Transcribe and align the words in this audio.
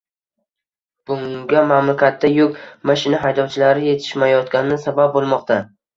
Bunga 1.09 1.61
mamlakatda 1.71 2.31
yuk 2.37 2.57
mashina 2.93 3.19
haydovchilari 3.27 3.87
yetishmayotgani 3.91 4.79
sabab 4.87 5.13
bo‘lmoqda 5.19 5.61